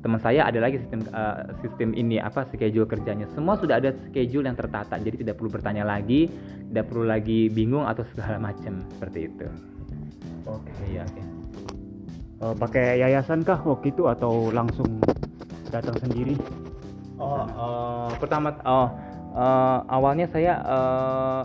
teman 0.04 0.20
saya 0.20 0.44
ada 0.44 0.60
lagi 0.60 0.76
sistem 0.84 1.00
uh, 1.16 1.48
sistem 1.64 1.96
ini 1.96 2.20
apa 2.20 2.44
schedule 2.52 2.84
kerjanya 2.84 3.24
semua 3.32 3.56
sudah 3.56 3.80
ada 3.80 3.88
schedule 4.08 4.44
yang 4.44 4.52
tertata 4.52 5.00
jadi 5.00 5.24
tidak 5.24 5.40
perlu 5.40 5.48
bertanya 5.48 5.80
lagi 5.80 6.28
tidak 6.68 6.92
perlu 6.92 7.08
lagi 7.08 7.48
bingung 7.48 7.88
atau 7.88 8.04
segala 8.12 8.36
macam 8.36 8.84
seperti 8.92 9.32
itu 9.32 9.48
oke 10.44 10.60
okay. 10.68 11.00
ya 11.00 11.08
oke 11.08 11.16
okay. 11.16 11.24
uh, 11.24 12.44
eh, 12.44 12.54
pakai 12.60 12.86
yayasan 13.00 13.40
kah 13.48 13.64
waktu 13.64 13.96
itu 13.96 14.04
atau 14.04 14.52
langsung 14.52 15.00
datang 15.72 15.96
sendiri 16.04 16.36
oh 17.16 17.48
uh, 17.48 18.12
pertama 18.20 18.52
oh 18.68 18.92
uh, 19.32 19.78
awalnya 19.88 20.28
saya 20.28 20.60
uh, 20.68 21.42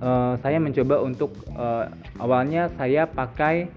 uh, 0.00 0.32
saya 0.40 0.56
mencoba 0.56 0.96
untuk 1.04 1.36
uh, 1.60 1.92
awalnya 2.16 2.72
saya 2.80 3.04
pakai 3.04 3.68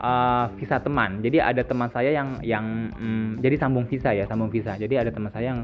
uh, 0.00 0.46
visa 0.56 0.76
teman. 0.80 1.20
Jadi 1.24 1.40
ada 1.40 1.62
teman 1.64 1.88
saya 1.92 2.12
yang 2.12 2.40
yang 2.44 2.92
um, 2.96 3.28
jadi 3.40 3.56
sambung 3.60 3.88
visa 3.88 4.12
ya, 4.12 4.24
sambung 4.28 4.52
visa. 4.52 4.76
Jadi 4.76 4.94
ada 4.96 5.10
teman 5.12 5.32
saya 5.32 5.54
yang 5.56 5.60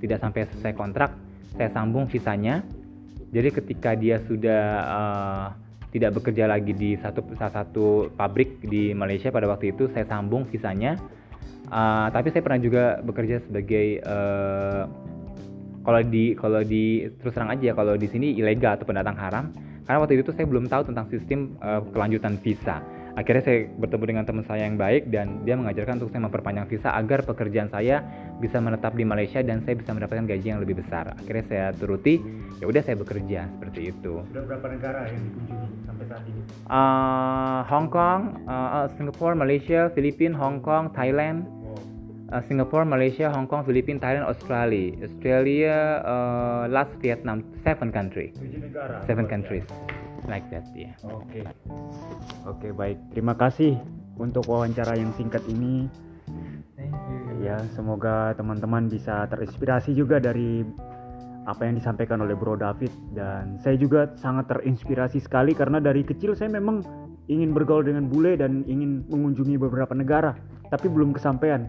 tidak 0.00 0.20
sampai 0.20 0.48
selesai 0.48 0.72
kontrak, 0.76 1.10
saya 1.56 1.68
sambung 1.72 2.08
visanya. 2.08 2.64
Jadi 3.34 3.48
ketika 3.50 3.98
dia 3.98 4.22
sudah 4.24 4.62
uh, 4.86 5.46
tidak 5.90 6.14
bekerja 6.18 6.50
lagi 6.50 6.74
di 6.74 6.98
satu 6.98 7.22
salah 7.38 7.64
satu 7.64 8.10
pabrik 8.14 8.62
di 8.62 8.94
Malaysia 8.94 9.30
pada 9.30 9.48
waktu 9.50 9.74
itu, 9.74 9.90
saya 9.92 10.06
sambung 10.06 10.46
visanya. 10.48 10.96
Uh, 11.72 12.12
tapi 12.12 12.28
saya 12.28 12.44
pernah 12.44 12.60
juga 12.60 13.00
bekerja 13.00 13.40
sebagai 13.40 14.04
uh, 14.04 14.84
kalau 15.84 16.00
di 16.04 16.36
kalau 16.36 16.60
di 16.64 17.08
terus 17.20 17.32
terang 17.36 17.52
aja 17.52 17.76
kalau 17.76 17.96
di 17.96 18.08
sini 18.08 18.36
ilegal 18.36 18.76
atau 18.76 18.88
pendatang 18.88 19.16
haram 19.16 19.52
karena 19.84 19.98
waktu 20.00 20.20
itu 20.20 20.32
saya 20.32 20.48
belum 20.48 20.68
tahu 20.68 20.92
tentang 20.92 21.08
sistem 21.12 21.56
uh, 21.60 21.84
kelanjutan 21.92 22.40
visa 22.40 22.80
akhirnya 23.14 23.42
saya 23.46 23.58
bertemu 23.78 24.04
dengan 24.10 24.24
teman 24.26 24.44
saya 24.44 24.66
yang 24.66 24.74
baik 24.74 25.08
dan 25.10 25.46
dia 25.46 25.54
mengajarkan 25.54 26.02
untuk 26.02 26.10
saya 26.10 26.26
memperpanjang 26.26 26.66
visa 26.66 26.90
agar 26.98 27.22
pekerjaan 27.22 27.70
saya 27.70 28.02
bisa 28.42 28.58
menetap 28.58 28.98
di 28.98 29.06
Malaysia 29.06 29.38
dan 29.40 29.62
saya 29.62 29.78
bisa 29.78 29.94
mendapatkan 29.94 30.26
gaji 30.26 30.46
yang 30.50 30.60
lebih 30.60 30.82
besar. 30.82 31.14
Akhirnya 31.14 31.44
saya 31.46 31.66
turuti 31.70 32.18
ya 32.58 32.66
udah 32.66 32.82
saya 32.82 32.98
bekerja 32.98 33.46
seperti 33.54 33.94
itu. 33.94 34.26
Sudah 34.34 34.44
berapa 34.50 34.66
negara 34.66 35.06
yang 35.06 35.22
dikunjungi 35.30 35.68
sampai 35.86 36.04
saat 36.10 36.24
ini? 36.26 36.40
Uh, 36.66 37.60
Hong 37.70 37.88
Kong 37.88 38.20
uh, 38.50 38.86
Singapore 38.98 39.34
Malaysia 39.38 39.80
Filipina 39.94 40.34
Hong 40.34 40.58
Kong 40.58 40.90
Thailand. 40.90 41.46
Uh, 42.24 42.40
Singapore, 42.48 42.88
Malaysia, 42.88 43.28
Hong 43.30 43.44
Kong, 43.46 43.68
Filipina, 43.68 44.00
Thailand, 44.00 44.24
Australia, 44.26 44.96
Australia, 45.06 46.02
uh, 46.02 46.64
last 46.72 46.90
Vietnam, 46.98 47.44
seven 47.62 47.92
country, 47.92 48.32
seven 49.06 49.28
countries 49.28 49.62
like 50.28 50.46
that 50.50 50.64
ya. 50.72 50.90
Yeah. 50.90 50.94
Oke. 51.08 51.24
Okay. 51.28 51.42
Oke, 51.44 51.52
okay, 52.44 52.70
baik. 52.72 52.98
Terima 53.12 53.34
kasih 53.36 53.76
untuk 54.16 54.46
wawancara 54.48 54.96
yang 54.96 55.12
singkat 55.16 55.42
ini. 55.50 55.88
Thank 56.74 56.92
you. 56.92 57.24
Ya, 57.44 57.60
semoga 57.76 58.32
teman-teman 58.40 58.88
bisa 58.88 59.28
terinspirasi 59.28 59.92
juga 59.92 60.16
dari 60.16 60.64
apa 61.44 61.68
yang 61.68 61.76
disampaikan 61.76 62.24
oleh 62.24 62.32
Bro 62.32 62.56
David 62.56 62.88
dan 63.12 63.60
saya 63.60 63.76
juga 63.76 64.08
sangat 64.16 64.48
terinspirasi 64.48 65.20
sekali 65.20 65.52
karena 65.52 65.76
dari 65.76 66.00
kecil 66.00 66.32
saya 66.32 66.48
memang 66.48 66.80
ingin 67.28 67.52
bergaul 67.52 67.84
dengan 67.84 68.08
bule 68.08 68.36
dan 68.36 68.64
ingin 68.64 69.04
mengunjungi 69.08 69.56
beberapa 69.60 69.92
negara, 69.92 70.36
tapi 70.68 70.88
belum 70.88 71.16
kesampaian. 71.16 71.68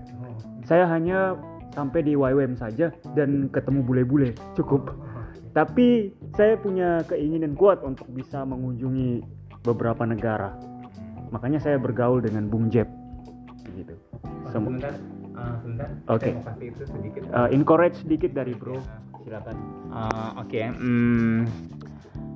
Saya 0.64 0.88
hanya 0.88 1.36
sampai 1.76 2.08
di 2.08 2.16
YWM 2.16 2.56
saja 2.56 2.92
dan 3.16 3.52
ketemu 3.52 3.84
bule-bule, 3.84 4.32
cukup. 4.56 4.96
Tapi 5.56 6.12
saya 6.36 6.60
punya 6.60 7.00
keinginan 7.08 7.56
kuat 7.56 7.80
untuk 7.80 8.12
bisa 8.12 8.44
mengunjungi 8.44 9.24
beberapa 9.64 10.04
negara. 10.04 10.52
Makanya 11.32 11.64
saya 11.64 11.80
bergaul 11.80 12.20
dengan 12.20 12.52
Bung 12.52 12.68
Jeb. 12.68 12.92
Gitu. 13.72 13.96
Sem 14.52 14.68
sebentar, 14.68 15.00
uh, 15.40 15.56
sebentar. 15.64 15.88
Oke. 16.12 16.36
Okay. 16.36 16.86
sedikit. 16.92 17.22
Uh, 17.32 17.48
encourage 17.56 17.96
sedikit 18.04 18.36
dari 18.36 18.52
Bro. 18.52 18.84
Silakan. 19.24 19.56
Uh, 19.96 20.44
Oke. 20.44 20.60
Okay. 20.60 20.66
Hmm, 20.76 21.48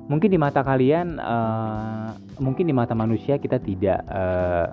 mungkin 0.08 0.32
di 0.32 0.40
mata 0.40 0.64
kalian, 0.64 1.20
uh, 1.20 2.16
mungkin 2.40 2.72
di 2.72 2.74
mata 2.74 2.96
manusia 2.96 3.36
kita 3.36 3.60
tidak 3.60 4.00
uh, 4.08 4.72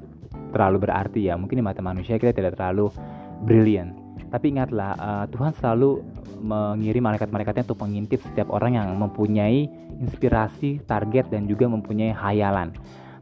terlalu 0.54 0.86
berarti 0.86 1.26
ya. 1.26 1.34
Mungkin 1.34 1.58
di 1.58 1.66
mata 1.66 1.82
manusia 1.82 2.14
kita 2.14 2.30
tidak 2.30 2.54
terlalu 2.54 2.94
brilliant 3.42 4.05
tapi 4.30 4.54
ingatlah, 4.54 4.92
uh, 4.98 5.24
Tuhan 5.30 5.54
selalu 5.58 6.02
mengirim 6.42 7.02
malaikat-malaikatnya 7.02 7.64
untuk 7.66 7.80
mengintip 7.82 8.20
setiap 8.22 8.52
orang 8.52 8.76
yang 8.76 8.88
mempunyai 8.98 9.70
inspirasi, 10.02 10.82
target, 10.84 11.30
dan 11.32 11.48
juga 11.48 11.70
mempunyai 11.70 12.12
hayalan. 12.12 12.74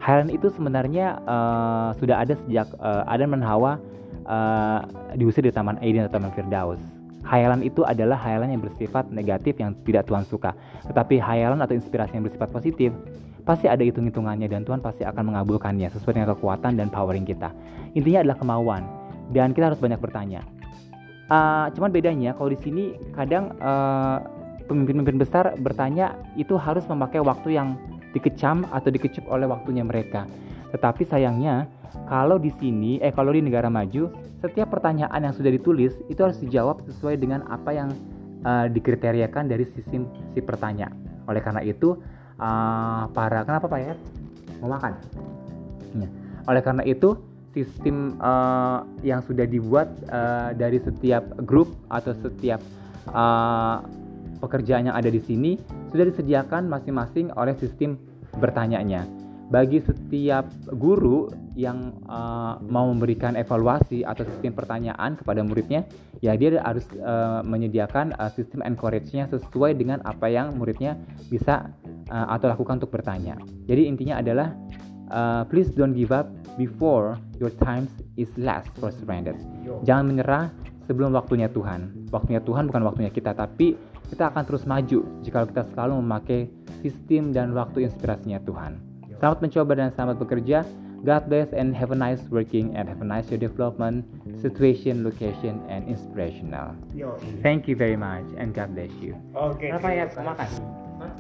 Hayalan 0.03 0.29
itu 0.33 0.53
sebenarnya 0.53 1.17
uh, 1.25 1.97
sudah 1.97 2.21
ada 2.21 2.37
sejak 2.45 2.69
uh, 2.77 3.09
Adam 3.09 3.33
dan 3.39 3.43
Hawa 3.45 3.81
uh, 4.29 4.81
diusir 5.17 5.45
di 5.45 5.53
Taman 5.53 5.81
Eden 5.81 6.05
atau 6.05 6.21
Taman 6.21 6.33
Firdaus. 6.37 6.81
Hayalan 7.25 7.65
itu 7.65 7.81
adalah 7.89 8.21
hayalan 8.21 8.53
yang 8.53 8.61
bersifat 8.61 9.09
negatif 9.09 9.57
yang 9.57 9.73
tidak 9.89 10.05
Tuhan 10.05 10.29
suka. 10.29 10.53
Tetapi 10.85 11.17
hayalan 11.17 11.57
atau 11.65 11.73
inspirasi 11.73 12.21
yang 12.21 12.25
bersifat 12.29 12.53
positif 12.53 12.93
pasti 13.49 13.65
ada 13.65 13.81
hitung-hitungannya 13.81 14.45
dan 14.45 14.65
Tuhan 14.65 14.85
pasti 14.85 15.09
akan 15.09 15.33
mengabulkannya 15.33 15.89
sesuai 15.89 16.21
dengan 16.21 16.37
kekuatan 16.37 16.77
dan 16.77 16.93
powering 16.93 17.25
kita. 17.25 17.49
Intinya 17.97 18.29
adalah 18.29 18.37
kemauan 18.37 18.83
dan 19.33 19.57
kita 19.57 19.73
harus 19.73 19.81
banyak 19.81 20.01
bertanya 20.05 20.45
uh, 21.29 21.67
cuman 21.73 21.91
bedanya 21.93 22.35
kalau 22.37 22.51
di 22.53 22.59
sini 22.61 22.85
kadang 23.15 23.55
uh, 23.61 24.21
pemimpin-pemimpin 24.67 25.21
besar 25.21 25.55
bertanya 25.61 26.17
itu 26.41 26.57
harus 26.57 26.85
memakai 26.89 27.21
waktu 27.21 27.57
yang 27.57 27.77
dikecam 28.17 28.65
atau 28.71 28.89
dikecup 28.89 29.27
oleh 29.29 29.45
waktunya 29.45 29.85
mereka. 29.85 30.25
Tetapi 30.73 31.07
sayangnya 31.07 31.69
kalau 32.11 32.41
di 32.41 32.51
sini 32.59 32.99
eh 32.99 33.15
kalau 33.15 33.31
di 33.31 33.43
negara 33.45 33.71
maju 33.71 34.11
setiap 34.43 34.75
pertanyaan 34.75 35.31
yang 35.31 35.35
sudah 35.35 35.51
ditulis 35.51 35.95
itu 36.11 36.21
harus 36.21 36.39
dijawab 36.43 36.83
sesuai 36.85 37.17
dengan 37.21 37.47
apa 37.49 37.71
yang 37.73 37.91
uh, 38.45 38.67
dikriteriakan 38.71 39.49
dari 39.51 39.65
sistem 39.69 40.09
si 40.33 40.41
pertanyaan. 40.43 40.95
Oleh 41.31 41.41
karena 41.41 41.63
itu 41.65 41.97
uh, 42.39 43.09
para 43.11 43.43
kenapa 43.47 43.67
Pak 43.67 43.81
ya? 43.81 43.95
Mau 44.61 44.71
makan? 44.71 44.93
Ya. 45.99 46.09
Oleh 46.45 46.63
karena 46.63 46.83
itu 46.85 47.17
sistem 47.55 48.19
uh, 48.19 48.83
yang 49.07 49.23
sudah 49.23 49.47
dibuat 49.47 49.89
uh, 50.11 50.51
dari 50.53 50.83
setiap 50.83 51.23
grup 51.47 51.71
atau 51.89 52.13
setiap 52.21 52.59
uh, 53.15 53.81
pekerjaan 54.43 54.91
yang 54.91 54.97
ada 54.99 55.09
di 55.09 55.23
sini 55.23 55.57
sudah 55.95 56.11
disediakan 56.11 56.67
masing-masing 56.67 57.31
oleh 57.39 57.55
sistem 57.57 57.97
bertanyanya. 58.37 59.07
Bagi 59.45 59.79
setiap 59.85 60.49
guru 60.75 61.31
yang 61.55 61.95
uh, 62.11 62.59
mau 62.67 62.91
memberikan 62.91 63.39
evaluasi 63.39 64.03
atau 64.03 64.27
sistem 64.27 64.57
pertanyaan 64.57 65.15
kepada 65.15 65.47
muridnya, 65.47 65.87
ya 66.19 66.35
dia 66.35 66.59
harus 66.59 66.83
uh, 66.99 67.45
menyediakan 67.47 68.17
uh, 68.19 68.33
sistem 68.35 68.65
encourage-nya 68.67 69.31
sesuai 69.31 69.79
dengan 69.79 70.03
apa 70.03 70.27
yang 70.33 70.59
muridnya 70.59 70.99
bisa 71.31 71.71
uh, 72.11 72.27
atau 72.35 72.51
lakukan 72.51 72.83
untuk 72.83 72.91
bertanya. 72.91 73.39
Jadi 73.71 73.87
intinya 73.87 74.19
adalah 74.19 74.51
uh, 75.11 75.45
please 75.49 75.73
don't 75.73 75.97
give 75.97 76.13
up 76.13 76.31
before 76.57 77.19
your 77.41 77.51
time 77.63 77.91
is 78.17 78.31
last 78.39 78.71
for 78.79 78.95
surrender. 78.95 79.35
Jangan 79.85 80.05
menyerah 80.15 80.45
sebelum 80.87 81.17
waktunya 81.17 81.51
Tuhan. 81.51 82.09
Waktunya 82.13 82.41
Tuhan 82.45 82.71
bukan 82.71 82.83
waktunya 82.87 83.11
kita, 83.11 83.35
tapi 83.35 83.75
kita 84.09 84.31
akan 84.31 84.43
terus 84.47 84.65
maju 84.69 85.01
jika 85.25 85.49
kita 85.49 85.65
selalu 85.75 85.99
memakai 86.05 86.41
sistem 86.85 87.33
dan 87.33 87.57
waktu 87.57 87.89
inspirasinya 87.89 88.39
Tuhan. 88.45 88.79
Selamat 89.19 89.39
mencoba 89.41 89.73
dan 89.75 89.89
selamat 89.95 90.17
bekerja. 90.21 90.63
God 91.05 91.29
bless 91.29 91.53
and 91.53 91.77
have 91.77 91.93
a 91.93 91.99
nice 91.99 92.25
working 92.33 92.73
and 92.81 92.89
have 92.89 93.05
a 93.05 93.09
nice 93.09 93.29
your 93.29 93.37
development, 93.37 94.09
situation, 94.41 95.05
location, 95.05 95.61
and 95.69 95.85
inspirational. 95.85 96.73
Thank 97.45 97.69
you 97.69 97.77
very 97.77 97.97
much 97.97 98.25
and 98.41 98.57
God 98.57 98.73
bless 98.73 98.93
you. 99.05 99.13
Oke. 99.37 99.69
Okay, 99.69 99.69
Apa 99.69 99.89
ya? 99.93 100.09
Makan. 100.09 100.49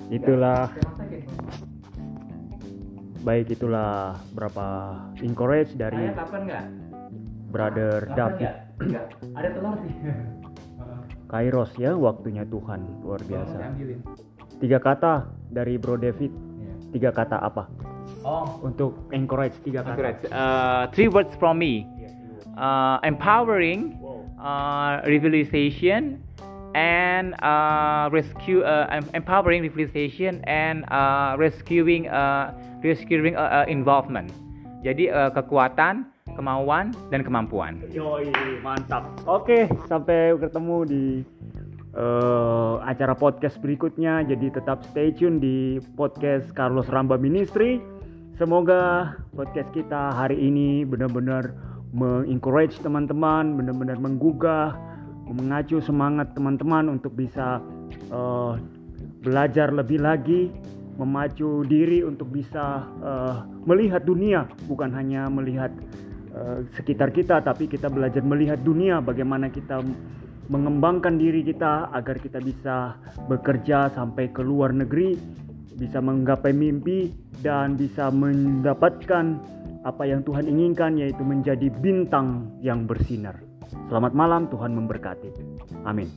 Itulah. 0.08 0.72
Baik 3.24 3.56
itulah 3.56 4.20
berapa 4.36 5.00
encourage 5.24 5.72
dari 5.80 6.12
Brother 7.48 8.04
David. 8.12 8.52
Ada 9.32 9.48
telur 9.56 9.80
sih. 9.80 9.94
Kairos 11.32 11.72
ya 11.80 11.96
waktunya 11.96 12.44
Tuhan 12.44 12.84
luar 13.00 13.24
biasa. 13.24 13.72
Tiga 14.60 14.78
kata 14.78 15.32
dari 15.48 15.80
Bro 15.80 16.04
David. 16.04 16.30
Iya. 16.30 16.74
Tiga 16.92 17.10
kata 17.16 17.40
apa? 17.40 17.64
Oh, 18.28 18.60
untuk 18.60 19.08
encourage 19.10 19.56
tiga 19.64 19.80
kata. 19.82 20.20
Uh, 20.28 20.84
three 20.92 21.08
words 21.08 21.32
from 21.40 21.58
me. 21.58 21.88
Uh, 22.54 23.02
empowering, 23.02 23.98
uh, 24.38 25.02
realization, 25.08 26.22
and 26.74 27.34
uh, 27.40 28.10
rescue. 28.12 28.62
Uh, 28.62 29.00
empowering 29.14 29.62
realization 29.62 30.42
and 30.44 30.84
uh, 30.90 31.34
rescuing, 31.38 32.10
uh, 32.10 32.52
rescuing 32.82 33.34
uh, 33.34 33.62
uh, 33.62 33.66
involvement. 33.66 34.30
Jadi 34.84 35.08
uh, 35.08 35.32
kekuatan, 35.32 36.04
kemauan 36.36 36.92
dan 37.08 37.24
kemampuan. 37.24 37.80
Yoi, 37.88 38.28
mantap. 38.60 39.08
Oke, 39.24 39.70
sampai 39.88 40.36
ketemu 40.36 40.76
di 40.84 41.04
uh, 41.96 42.82
acara 42.84 43.16
podcast 43.16 43.56
berikutnya. 43.64 44.26
Jadi 44.28 44.52
tetap 44.52 44.84
stay 44.92 45.14
tune 45.14 45.40
di 45.40 45.80
podcast 45.96 46.52
Carlos 46.52 46.90
Ramba 46.92 47.16
Ministry. 47.16 47.80
Semoga 48.34 49.14
podcast 49.32 49.70
kita 49.72 50.10
hari 50.10 50.34
ini 50.36 50.82
benar-benar 50.82 51.54
mengencourage 51.94 52.74
teman-teman, 52.82 53.54
benar-benar 53.54 54.02
menggugah, 54.02 54.74
mengacu 55.28 55.80
semangat 55.80 56.36
teman-teman 56.36 56.92
untuk 56.92 57.16
bisa 57.16 57.60
uh, 58.12 58.60
belajar 59.24 59.72
lebih 59.72 60.04
lagi 60.04 60.52
memacu 60.94 61.66
diri 61.66 62.06
untuk 62.06 62.30
bisa 62.30 62.86
uh, 63.02 63.42
melihat 63.66 64.04
dunia 64.06 64.46
bukan 64.70 64.94
hanya 64.94 65.26
melihat 65.26 65.74
Eh, 66.34 66.66
sekitar 66.74 67.14
kita, 67.14 67.46
tapi 67.46 67.70
kita 67.70 67.86
belajar 67.86 68.18
melihat 68.26 68.58
dunia, 68.58 68.98
bagaimana 68.98 69.54
kita 69.54 69.78
mengembangkan 70.50 71.14
diri 71.14 71.46
kita 71.46 71.94
agar 71.94 72.18
kita 72.18 72.42
bisa 72.42 72.98
bekerja 73.30 73.94
sampai 73.94 74.34
ke 74.34 74.42
luar 74.42 74.74
negeri, 74.74 75.14
bisa 75.78 76.02
menggapai 76.02 76.50
mimpi 76.50 77.14
dan 77.38 77.78
bisa 77.78 78.10
mendapatkan 78.10 79.38
apa 79.86 80.02
yang 80.10 80.26
Tuhan 80.26 80.50
inginkan 80.50 80.98
yaitu 80.98 81.22
menjadi 81.22 81.70
bintang 81.70 82.50
yang 82.58 82.82
bersinar. 82.82 83.38
Selamat 83.90 84.12
malam, 84.16 84.48
Tuhan 84.48 84.72
memberkati. 84.74 85.30
Amin. 85.84 86.08